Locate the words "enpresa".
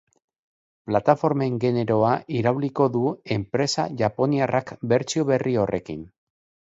3.35-3.85